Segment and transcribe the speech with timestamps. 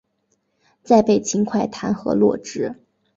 [0.81, 2.73] 再被秦桧弹劾落职。